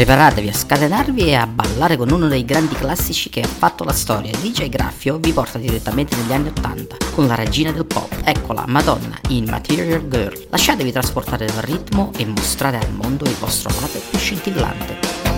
Preparatevi 0.00 0.48
a 0.48 0.54
scatenarvi 0.54 1.26
e 1.26 1.34
a 1.34 1.46
ballare 1.46 1.98
con 1.98 2.10
uno 2.10 2.26
dei 2.26 2.46
grandi 2.46 2.74
classici 2.74 3.28
che 3.28 3.42
ha 3.42 3.46
fatto 3.46 3.84
la 3.84 3.92
storia. 3.92 4.32
DJ 4.34 4.70
Graffio 4.70 5.18
vi 5.18 5.30
porta 5.30 5.58
direttamente 5.58 6.16
negli 6.16 6.32
anni 6.32 6.48
80 6.48 6.96
con 7.12 7.26
la 7.26 7.34
regina 7.34 7.70
del 7.70 7.84
pop, 7.84 8.10
eccola 8.24 8.64
Madonna 8.66 9.18
in 9.28 9.44
Material 9.44 10.08
Girl. 10.08 10.46
Lasciatevi 10.48 10.90
trasportare 10.90 11.44
dal 11.44 11.60
ritmo 11.60 12.12
e 12.16 12.24
mostrate 12.24 12.78
al 12.78 12.94
mondo 12.94 13.26
il 13.26 13.36
vostro 13.38 13.68
lato 13.78 14.00
più 14.08 14.18
scintillante. 14.18 15.29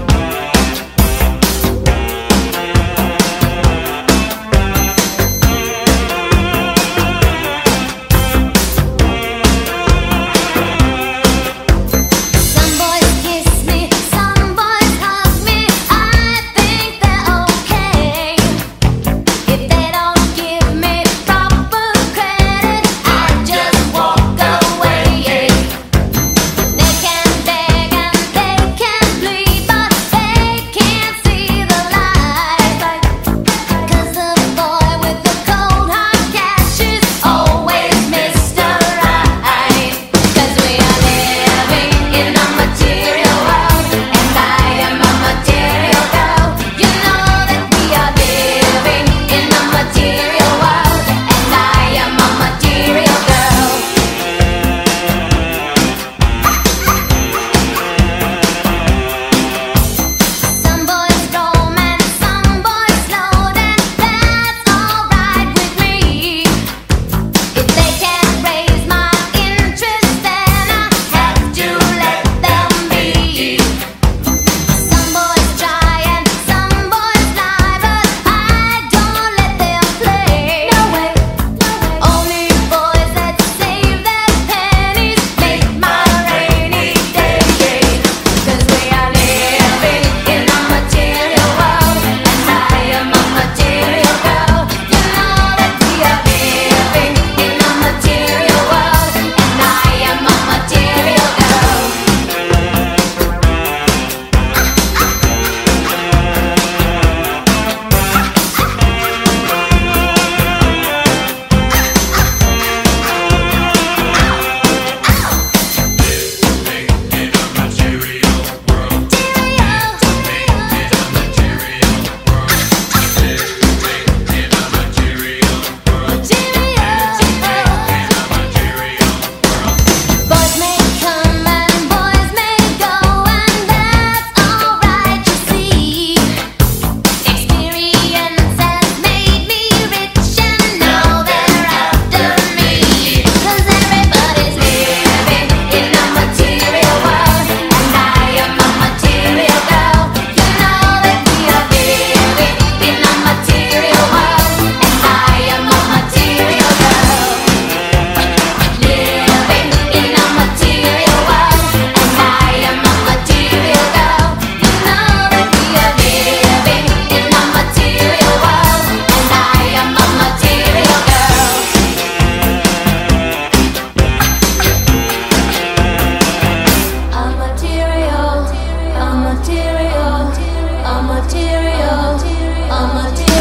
i'm 182.83 182.95
Mama. 182.95 183.32